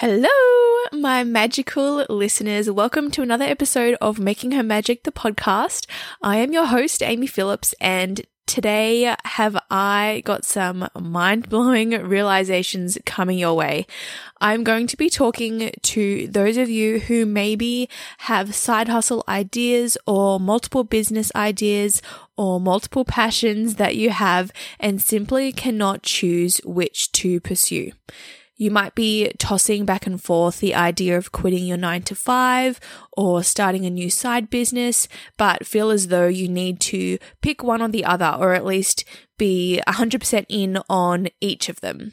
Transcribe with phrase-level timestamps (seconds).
[0.00, 0.28] Hello,
[0.92, 2.70] my magical listeners.
[2.70, 5.86] Welcome to another episode of Making Her Magic, the podcast.
[6.22, 12.96] I am your host, Amy Phillips, and today have I got some mind blowing realizations
[13.06, 13.88] coming your way.
[14.40, 17.88] I'm going to be talking to those of you who maybe
[18.18, 22.02] have side hustle ideas or multiple business ideas
[22.36, 27.90] or multiple passions that you have and simply cannot choose which to pursue.
[28.58, 32.80] You might be tossing back and forth the idea of quitting your nine to five
[33.16, 37.80] or starting a new side business, but feel as though you need to pick one
[37.80, 39.04] or the other, or at least
[39.38, 42.12] be 100% in on each of them.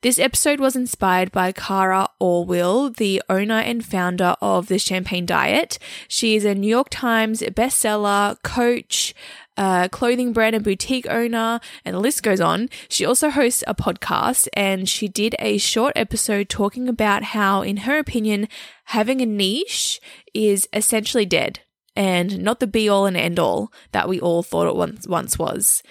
[0.00, 5.76] This episode was inspired by Cara Alwill, the owner and founder of the Champagne Diet.
[6.06, 9.12] She is a New York Times bestseller, coach,
[9.58, 12.70] uh, clothing brand and boutique owner, and the list goes on.
[12.88, 17.78] She also hosts a podcast and she did a short episode talking about how, in
[17.78, 18.48] her opinion,
[18.84, 20.00] having a niche
[20.32, 21.60] is essentially dead
[21.96, 25.38] and not the be all and end all that we all thought it once, once
[25.38, 25.82] was.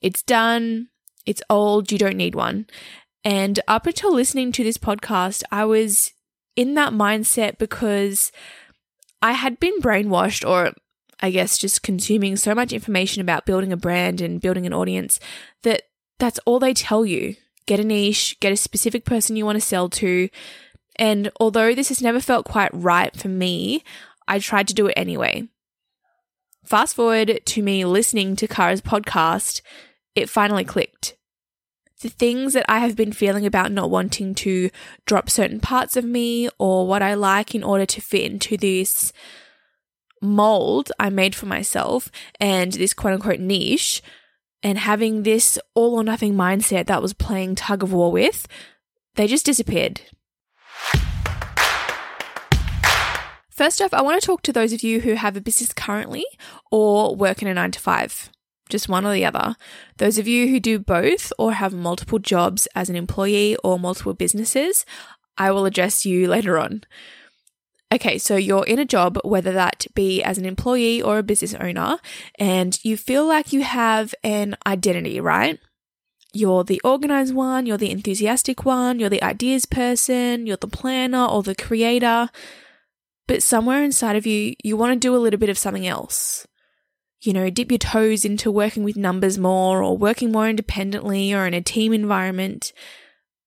[0.00, 0.88] It's done.
[1.26, 1.92] It's old.
[1.92, 2.66] You don't need one.
[3.22, 6.12] And up until listening to this podcast, I was
[6.54, 8.32] in that mindset because
[9.20, 10.72] I had been brainwashed, or
[11.20, 15.18] I guess just consuming so much information about building a brand and building an audience
[15.62, 15.82] that
[16.18, 17.36] that's all they tell you.
[17.66, 20.28] Get a niche, get a specific person you want to sell to.
[20.96, 23.82] And although this has never felt quite right for me,
[24.28, 25.48] I tried to do it anyway.
[26.64, 29.62] Fast forward to me listening to Cara's podcast,
[30.14, 31.16] it finally clicked
[32.02, 34.70] the things that I have been feeling about not wanting to
[35.06, 39.12] drop certain parts of me or what I like in order to fit into this
[40.22, 42.10] mold I made for myself
[42.40, 44.02] and this quote unquote niche
[44.62, 48.46] and having this all or nothing mindset that was playing tug of war with,
[49.14, 50.00] they just disappeared.
[53.50, 56.26] First off, I want to talk to those of you who have a business currently
[56.70, 58.30] or work in a nine to five
[58.68, 59.56] just one or the other.
[59.98, 64.14] Those of you who do both or have multiple jobs as an employee or multiple
[64.14, 64.84] businesses,
[65.38, 66.84] I will address you later on.
[67.92, 71.54] Okay, so you're in a job, whether that be as an employee or a business
[71.54, 71.98] owner,
[72.38, 75.60] and you feel like you have an identity, right?
[76.32, 81.24] You're the organized one, you're the enthusiastic one, you're the ideas person, you're the planner
[81.24, 82.28] or the creator.
[83.28, 86.46] But somewhere inside of you, you want to do a little bit of something else
[87.26, 91.46] you know, dip your toes into working with numbers more or working more independently or
[91.46, 92.72] in a team environment,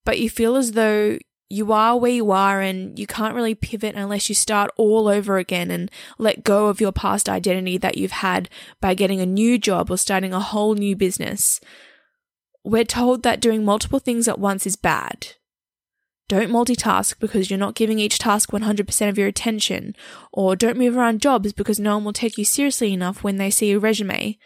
[0.06, 1.18] but you feel as though
[1.50, 5.38] you are where you are and you can't really pivot unless you start all over
[5.38, 5.90] again and
[6.20, 8.50] let go of your past identity that you've had
[8.80, 11.60] by getting a new job or starting a whole new business.
[12.64, 15.36] We're told that doing multiple things at once is bad.
[16.28, 19.96] Don't multitask because you're not giving each task 100% of your attention,
[20.32, 23.50] or don't move around jobs because no one will take you seriously enough when they
[23.50, 24.38] see your resume.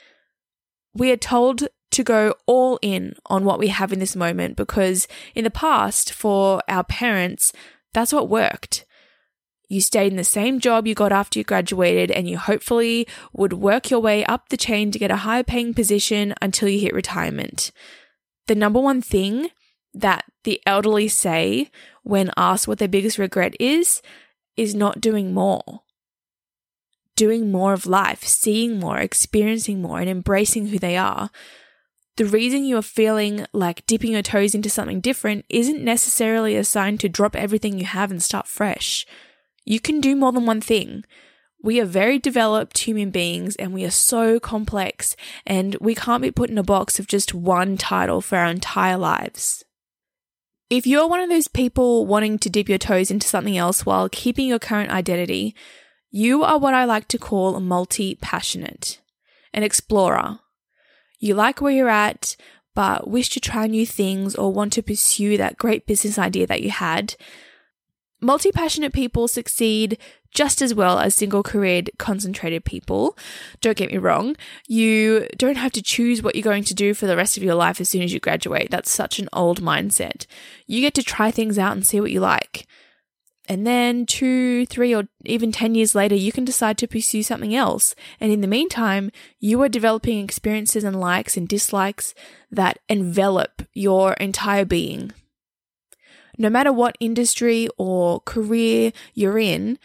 [0.93, 5.07] We are told to go all in on what we have in this moment because
[5.35, 7.53] in the past, for our parents,
[7.93, 8.85] that's what worked.
[9.69, 13.53] You stayed in the same job you got after you graduated, and you hopefully would
[13.53, 16.93] work your way up the chain to get a higher paying position until you hit
[16.93, 17.71] retirement.
[18.47, 19.49] The number one thing
[19.93, 21.69] that the elderly say
[22.03, 24.01] when asked what their biggest regret is,
[24.57, 25.81] is not doing more.
[27.15, 31.29] Doing more of life, seeing more, experiencing more, and embracing who they are.
[32.15, 36.63] The reason you are feeling like dipping your toes into something different isn't necessarily a
[36.63, 39.07] sign to drop everything you have and start fresh.
[39.65, 41.05] You can do more than one thing.
[41.63, 45.15] We are very developed human beings and we are so complex,
[45.45, 48.97] and we can't be put in a box of just one title for our entire
[48.97, 49.63] lives.
[50.69, 54.09] If you're one of those people wanting to dip your toes into something else while
[54.09, 55.55] keeping your current identity,
[56.11, 58.99] you are what I like to call a multi passionate,
[59.53, 60.39] an explorer.
[61.23, 62.35] You like where you're at,
[62.75, 66.61] but wish to try new things or want to pursue that great business idea that
[66.61, 67.15] you had.
[68.19, 69.97] Multi passionate people succeed
[70.31, 73.17] just as well as single careered, concentrated people.
[73.61, 74.35] Don't get me wrong,
[74.67, 77.55] you don't have to choose what you're going to do for the rest of your
[77.55, 78.69] life as soon as you graduate.
[78.69, 80.25] That's such an old mindset.
[80.67, 82.67] You get to try things out and see what you like.
[83.49, 87.53] And then two, three, or even 10 years later, you can decide to pursue something
[87.53, 87.93] else.
[88.19, 92.13] And in the meantime, you are developing experiences and likes and dislikes
[92.49, 95.11] that envelop your entire being.
[96.37, 99.77] No matter what industry or career you're in,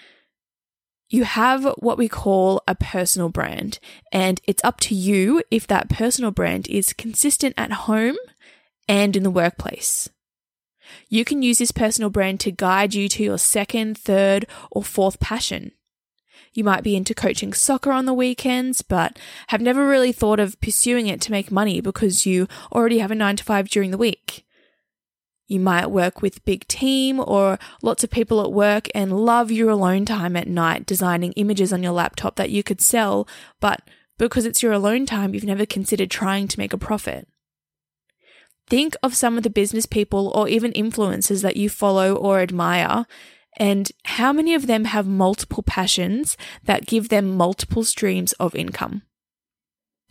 [1.10, 3.78] you have what we call a personal brand,
[4.12, 8.16] and it's up to you if that personal brand is consistent at home
[8.86, 10.10] and in the workplace.
[11.08, 15.20] You can use this personal brand to guide you to your second, third, or fourth
[15.20, 15.72] passion.
[16.52, 19.18] You might be into coaching soccer on the weekends, but
[19.48, 23.14] have never really thought of pursuing it to make money because you already have a
[23.14, 24.44] nine to five during the week.
[25.46, 29.70] You might work with big team or lots of people at work and love your
[29.70, 33.26] alone time at night designing images on your laptop that you could sell,
[33.60, 33.80] but
[34.18, 37.28] because it's your alone time, you've never considered trying to make a profit.
[38.68, 43.06] Think of some of the business people or even influencers that you follow or admire
[43.56, 49.02] and how many of them have multiple passions that give them multiple streams of income.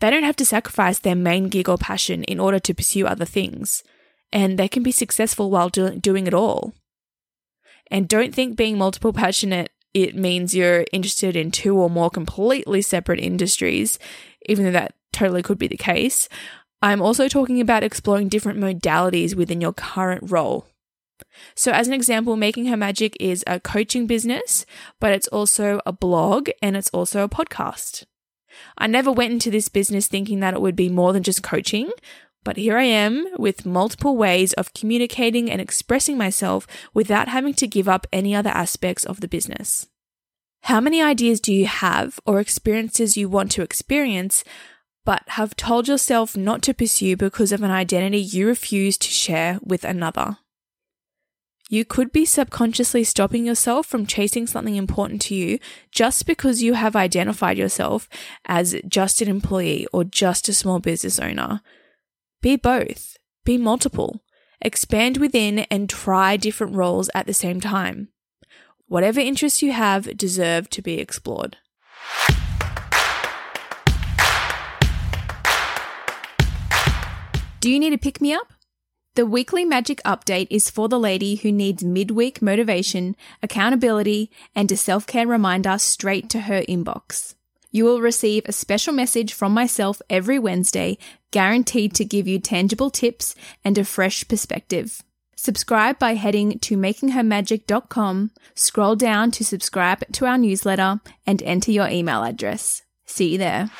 [0.00, 3.24] They don't have to sacrifice their main gig or passion in order to pursue other
[3.24, 3.82] things
[4.32, 6.74] and they can be successful while do- doing it all.
[7.90, 12.82] And don't think being multiple passionate it means you're interested in two or more completely
[12.82, 13.98] separate industries,
[14.46, 16.28] even though that totally could be the case.
[16.80, 20.66] I'm also talking about exploring different modalities within your current role.
[21.56, 24.64] So, as an example, Making Her Magic is a coaching business,
[25.00, 28.04] but it's also a blog and it's also a podcast.
[28.76, 31.90] I never went into this business thinking that it would be more than just coaching,
[32.44, 37.66] but here I am with multiple ways of communicating and expressing myself without having to
[37.66, 39.86] give up any other aspects of the business.
[40.62, 44.44] How many ideas do you have or experiences you want to experience,
[45.08, 49.58] but have told yourself not to pursue because of an identity you refuse to share
[49.62, 50.36] with another?
[51.70, 55.60] You could be subconsciously stopping yourself from chasing something important to you
[55.90, 58.06] just because you have identified yourself
[58.44, 61.62] as just an employee or just a small business owner
[62.42, 63.16] be both,
[63.46, 64.22] be multiple,
[64.60, 68.08] expand within and try different roles at the same time.
[68.88, 71.56] Whatever interests you have deserve to be explored.
[77.60, 78.52] Do you need a pick me up?
[79.16, 84.76] The weekly magic update is for the lady who needs midweek motivation, accountability, and a
[84.76, 87.34] self care reminder straight to her inbox.
[87.72, 90.98] You will receive a special message from myself every Wednesday,
[91.32, 93.34] guaranteed to give you tangible tips
[93.64, 95.02] and a fresh perspective.
[95.34, 101.88] Subscribe by heading to makinghermagic.com, scroll down to subscribe to our newsletter, and enter your
[101.88, 102.82] email address.
[103.04, 103.70] See you there.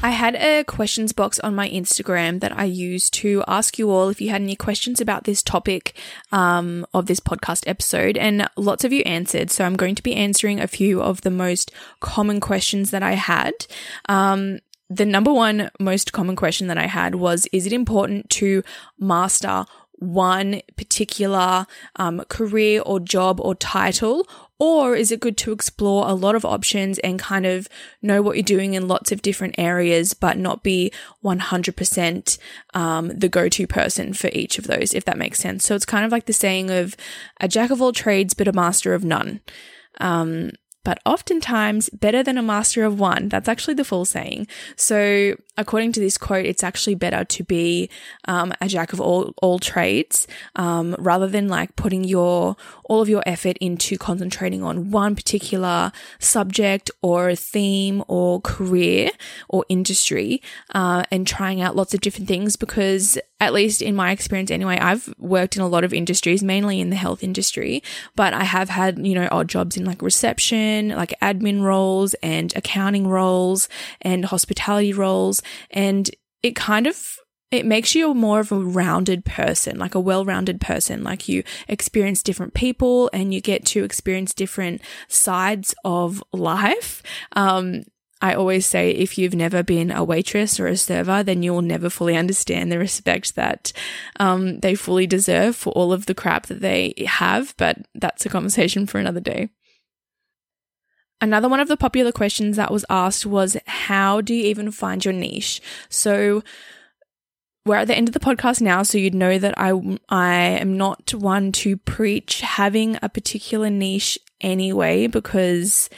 [0.00, 4.08] I had a questions box on my Instagram that I used to ask you all
[4.10, 5.96] if you had any questions about this topic
[6.30, 9.50] um, of this podcast episode, and lots of you answered.
[9.50, 13.12] So I'm going to be answering a few of the most common questions that I
[13.12, 13.52] had.
[14.08, 18.62] Um, the number one most common question that I had was Is it important to
[19.00, 19.64] master
[19.98, 21.66] one particular
[21.96, 24.28] um, career or job or title?
[24.60, 27.68] Or is it good to explore a lot of options and kind of
[28.02, 30.92] know what you're doing in lots of different areas, but not be
[31.24, 32.38] 100%
[32.74, 35.64] um, the go to person for each of those, if that makes sense?
[35.64, 36.96] So it's kind of like the saying of
[37.40, 39.40] a jack of all trades, but a master of none.
[40.00, 40.50] Um,
[40.88, 43.28] but oftentimes better than a master of one.
[43.28, 44.48] That's actually the full saying.
[44.74, 47.90] So, according to this quote, it's actually better to be
[48.24, 50.26] um, a jack of all all trades
[50.56, 55.92] um, rather than like putting your all of your effort into concentrating on one particular
[56.20, 59.10] subject or theme or career
[59.50, 60.40] or industry
[60.74, 64.78] uh, and trying out lots of different things because at least in my experience anyway,
[64.78, 67.82] I've worked in a lot of industries, mainly in the health industry,
[68.16, 72.52] but I have had, you know, odd jobs in like reception, like admin roles and
[72.56, 73.68] accounting roles
[74.00, 75.40] and hospitality roles.
[75.70, 76.10] And
[76.42, 77.18] it kind of
[77.50, 81.02] it makes you more of a rounded person, like a well rounded person.
[81.02, 87.02] Like you experience different people and you get to experience different sides of life.
[87.36, 87.84] Um,
[88.20, 91.88] I always say if you've never been a waitress or a server, then you'll never
[91.88, 93.72] fully understand the respect that
[94.18, 97.54] um, they fully deserve for all of the crap that they have.
[97.56, 99.50] But that's a conversation for another day.
[101.20, 105.04] Another one of the popular questions that was asked was how do you even find
[105.04, 105.60] your niche?
[105.88, 106.42] So
[107.66, 110.76] we're at the end of the podcast now, so you'd know that I I am
[110.76, 115.90] not one to preach having a particular niche anyway because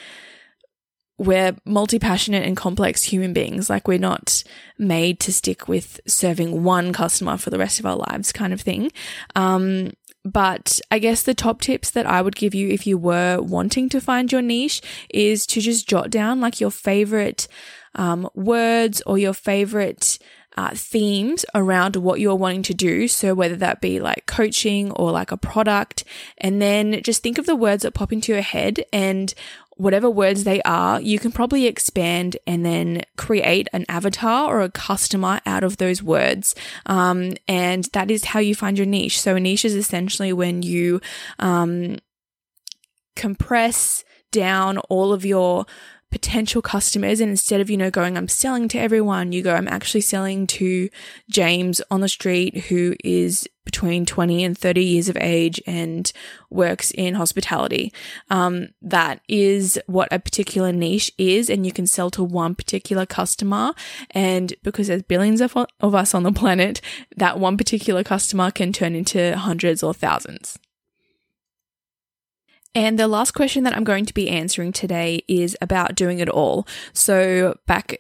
[1.21, 3.69] we're multi passionate and complex human beings.
[3.69, 4.43] Like we're not
[4.79, 8.61] made to stick with serving one customer for the rest of our lives, kind of
[8.63, 8.91] thing.
[9.37, 9.93] Um,
[10.25, 13.91] but I guess the top tips that I would give you if you were wanting
[13.91, 17.47] to find your niche is to just jot down like your favorite
[17.95, 20.19] um, words or your favorite
[20.57, 23.09] uh, themes around what you're wanting to do.
[23.09, 26.05] So whether that be like coaching or like a product,
[26.39, 29.35] and then just think of the words that pop into your head and
[29.81, 34.71] whatever words they are, you can probably expand and then create an avatar or a
[34.71, 36.55] customer out of those words.
[36.87, 39.21] Um, and that is how you find your niche.
[39.21, 41.01] So a niche is essentially when you
[41.39, 41.97] um,
[43.17, 45.65] compress down all of your
[46.11, 49.69] potential customers and instead of you know going I'm selling to everyone you go I'm
[49.69, 50.89] actually selling to
[51.31, 56.13] James on the street who is between 20 and 30 years of age and
[56.51, 57.93] works in hospitality.
[58.29, 63.07] Um, that is what a particular niche is and you can sell to one particular
[63.07, 63.73] customer.
[64.11, 66.81] And because there's billions of, of us on the planet
[67.17, 70.59] that one particular customer can turn into hundreds or thousands.
[72.75, 76.29] And the last question that I'm going to be answering today is about doing it
[76.29, 76.67] all.
[76.93, 77.99] So back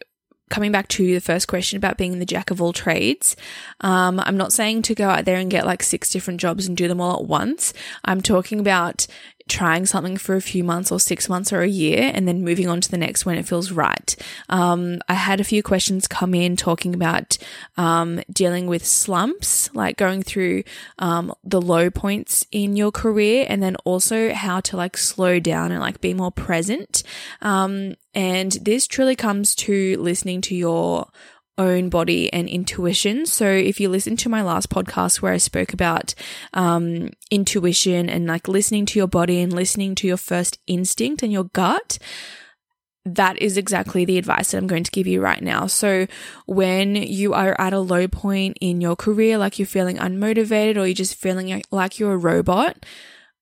[0.50, 3.36] coming back to the first question about being the jack of all trades,
[3.80, 6.76] um, I'm not saying to go out there and get like six different jobs and
[6.76, 7.72] do them all at once.
[8.04, 9.06] I'm talking about
[9.50, 12.68] trying something for a few months or six months or a year and then moving
[12.68, 14.16] on to the next when it feels right.
[14.48, 17.36] Um, I had a few questions come in talking about
[17.76, 20.62] um, dealing with slumps, like going through
[21.00, 25.72] um, the low points in your career and then also how to like slow down
[25.72, 27.02] and like be more present.
[27.42, 31.08] Um, and this truly comes to listening to your
[31.58, 33.26] own body and intuition.
[33.26, 36.14] So if you listen to my last podcast where I spoke about
[36.54, 41.32] um, intuition and like listening to your body and listening to your first instinct and
[41.32, 41.98] your gut,
[43.04, 45.66] that is exactly the advice that I'm going to give you right now.
[45.66, 46.06] So
[46.46, 50.86] when you are at a low point in your career, like you're feeling unmotivated or
[50.86, 52.84] you're just feeling like you're a robot,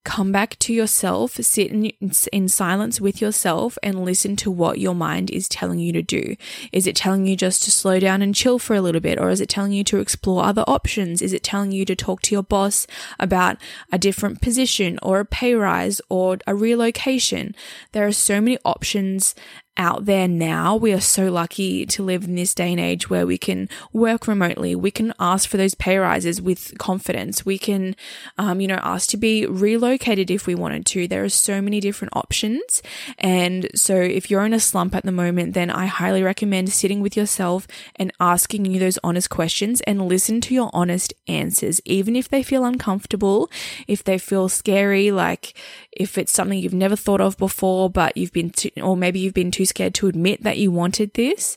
[0.08, 1.92] come back to yourself, sit in,
[2.32, 6.34] in silence with yourself and listen to what your mind is telling you to do.
[6.72, 9.20] Is it telling you just to slow down and chill for a little bit?
[9.20, 11.20] Or is it telling you to explore other options?
[11.20, 12.86] Is it telling you to talk to your boss
[13.20, 13.58] about
[13.92, 17.54] a different position or a pay rise or a relocation?
[17.92, 19.34] There are so many options
[19.78, 20.74] out there now.
[20.74, 24.26] We are so lucky to live in this day and age where we can work
[24.26, 24.74] remotely.
[24.74, 27.46] We can ask for those pay rises with confidence.
[27.46, 27.94] We can,
[28.36, 31.06] um, you know, ask to be relocated if we wanted to.
[31.06, 32.82] There are so many different options.
[33.18, 37.00] And so if you're in a slump at the moment, then I highly recommend sitting
[37.00, 42.16] with yourself and asking you those honest questions and listen to your honest answers, even
[42.16, 43.48] if they feel uncomfortable,
[43.86, 45.54] if they feel scary, like
[45.92, 49.34] if it's something you've never thought of before, but you've been, too, or maybe you've
[49.34, 51.56] been too scared to admit that you wanted this,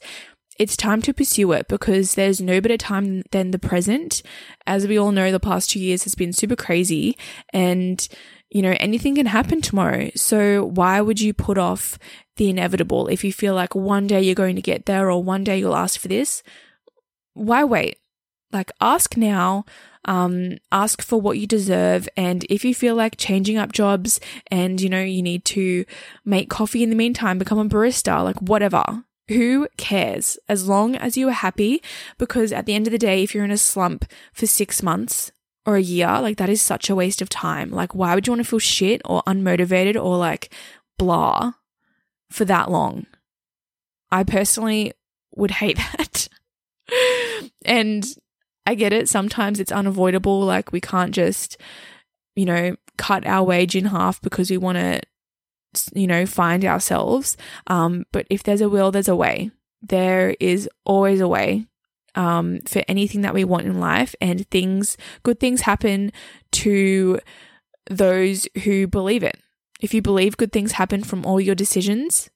[0.60, 4.22] it's time to pursue it because there's no better time than the present.
[4.68, 7.18] As we all know, the past two years has been super crazy
[7.52, 8.08] and,
[8.50, 10.12] you know, anything can happen tomorrow.
[10.16, 11.98] So why would you put off
[12.38, 15.44] the inevitable if you feel like one day you're going to get there or one
[15.44, 16.44] day you'll ask for this?
[17.34, 17.98] Why wait?
[18.52, 19.66] Like ask now,
[20.06, 22.10] um, ask for what you deserve.
[22.18, 25.86] And if you feel like changing up jobs and, you know, you need to
[26.26, 29.04] make coffee in the meantime, become a barista, like whatever.
[29.28, 30.38] Who cares?
[30.50, 31.82] As long as you are happy,
[32.18, 35.32] because at the end of the day, if you're in a slump for six months
[35.66, 37.72] or a year, like that is such a waste of time.
[37.72, 40.54] Like, why would you want to feel shit or unmotivated or like
[40.98, 41.54] blah
[42.30, 43.06] for that long?
[44.12, 44.92] I personally
[45.36, 46.28] would hate that.
[47.64, 48.06] and
[48.66, 49.10] I get it.
[49.10, 50.42] Sometimes it's unavoidable.
[50.42, 51.58] Like we can't just,
[52.36, 55.02] you know, cut our wage in half because we want to,
[55.94, 57.38] you know, find ourselves.
[57.68, 59.52] Um, but if there's a will, there's a way.
[59.82, 61.66] There is always a way
[62.16, 66.12] um, for anything that we want in life, and things, good things happen
[66.52, 67.20] to
[67.90, 69.40] those who believe it.
[69.80, 72.30] If you believe good things happen from all your decisions,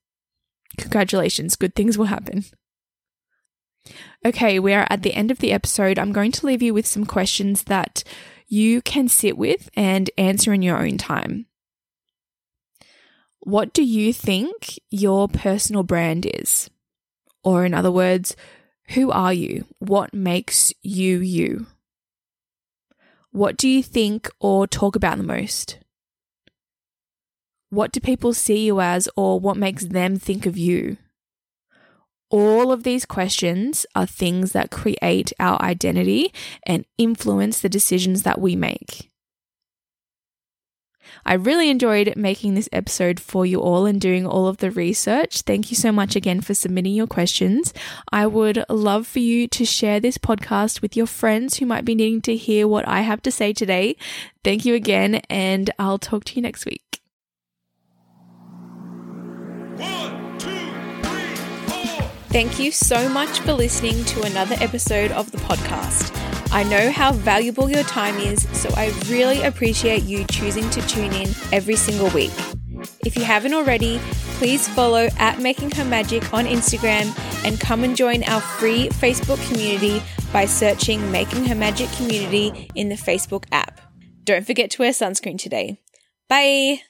[0.77, 2.45] congratulations, good things will happen.
[4.25, 5.99] Okay, we are at the end of the episode.
[5.99, 8.03] I'm going to leave you with some questions that
[8.47, 11.45] you can sit with and answer in your own time.
[13.39, 16.69] What do you think your personal brand is?
[17.43, 18.35] Or, in other words,
[18.89, 19.65] who are you?
[19.77, 21.67] What makes you you?
[23.31, 25.77] What do you think or talk about the most?
[27.69, 30.97] What do people see you as, or what makes them think of you?
[32.29, 36.33] All of these questions are things that create our identity
[36.65, 39.09] and influence the decisions that we make.
[41.25, 45.41] I really enjoyed making this episode for you all and doing all of the research.
[45.41, 47.73] Thank you so much again for submitting your questions.
[48.11, 51.95] I would love for you to share this podcast with your friends who might be
[51.95, 53.95] needing to hear what I have to say today.
[54.43, 56.84] Thank you again, and I'll talk to you next week.
[62.35, 66.11] Thank you so much for listening to another episode of the podcast.
[66.51, 71.13] I know how valuable your time is, so I really appreciate you choosing to tune
[71.13, 72.33] in every single week.
[73.05, 73.99] If you haven't already,
[74.37, 79.41] please follow at Making Her Magic on Instagram and come and join our free Facebook
[79.47, 83.79] community by searching Making Her Magic Community in the Facebook app.
[84.25, 85.79] Don't forget to wear sunscreen today.
[86.27, 86.81] Bye!